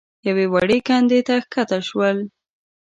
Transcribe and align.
يوې 0.27 0.45
وړې 0.53 0.79
کندې 0.87 1.19
ته 1.27 1.35
کښته 1.51 1.79
شول. 1.87 2.17